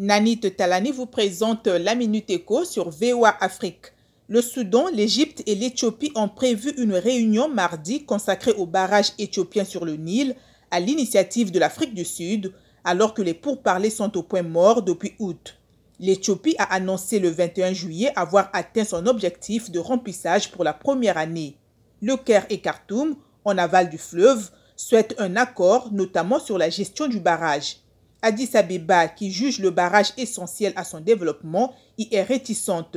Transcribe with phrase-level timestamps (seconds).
[0.00, 3.86] Nanit Talani vous présente la Minute Éco sur VOA Afrique.
[4.28, 9.84] Le Soudan, l'Égypte et l'Éthiopie ont prévu une réunion mardi consacrée au barrage éthiopien sur
[9.84, 10.36] le Nil
[10.70, 12.52] à l'initiative de l'Afrique du Sud,
[12.84, 15.58] alors que les pourparlers sont au point mort depuis août.
[15.98, 21.18] L'Éthiopie a annoncé le 21 juillet avoir atteint son objectif de remplissage pour la première
[21.18, 21.56] année.
[22.00, 27.08] Le Caire et Khartoum, en aval du fleuve, souhaitent un accord, notamment sur la gestion
[27.08, 27.78] du barrage.
[28.20, 32.96] Addis Abeba, qui juge le barrage essentiel à son développement, y est réticente.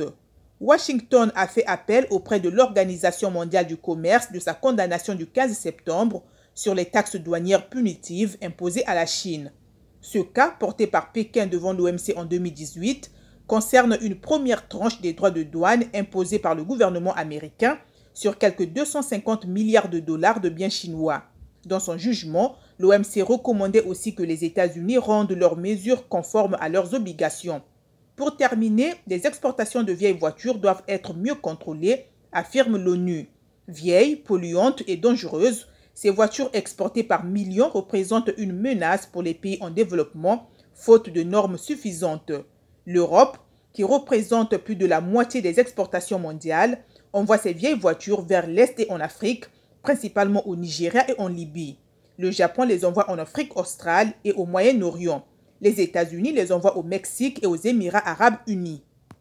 [0.60, 5.52] Washington a fait appel auprès de l'Organisation mondiale du commerce de sa condamnation du 15
[5.52, 6.24] septembre
[6.54, 9.52] sur les taxes douanières punitives imposées à la Chine.
[10.00, 13.10] Ce cas, porté par Pékin devant l'OMC en 2018,
[13.46, 17.78] concerne une première tranche des droits de douane imposés par le gouvernement américain
[18.12, 21.22] sur quelques 250 milliards de dollars de biens chinois.
[21.66, 26.94] Dans son jugement, l'OMC recommandait aussi que les États-Unis rendent leurs mesures conformes à leurs
[26.94, 27.62] obligations.
[28.16, 33.28] Pour terminer, les exportations de vieilles voitures doivent être mieux contrôlées, affirme l'ONU.
[33.68, 39.58] Vieilles, polluantes et dangereuses, ces voitures exportées par millions représentent une menace pour les pays
[39.60, 42.32] en développement, faute de normes suffisantes.
[42.84, 43.38] L'Europe,
[43.72, 48.80] qui représente plus de la moitié des exportations mondiales, envoie ces vieilles voitures vers l'Est
[48.80, 49.44] et en Afrique
[49.82, 51.78] principalement au Nigeria et en Libye.
[52.18, 55.24] Le Japon les envoie en Afrique australe et au Moyen-Orient.
[55.60, 58.82] Les États-Unis les envoient au Mexique et aux Émirats arabes unis.